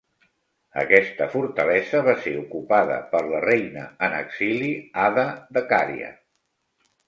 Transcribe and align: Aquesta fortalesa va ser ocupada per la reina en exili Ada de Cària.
Aquesta 0.83 1.27
fortalesa 1.33 2.01
va 2.07 2.15
ser 2.23 2.33
ocupada 2.39 2.97
per 3.13 3.23
la 3.35 3.43
reina 3.45 3.87
en 4.09 4.19
exili 4.25 4.73
Ada 5.07 5.29
de 5.59 5.67
Cària. 5.77 6.13